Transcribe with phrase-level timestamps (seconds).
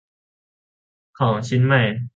[1.17, 1.81] ของชิ้นใหม่